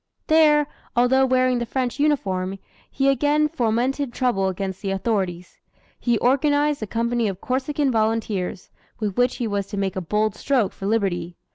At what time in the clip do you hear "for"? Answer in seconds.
10.73-10.87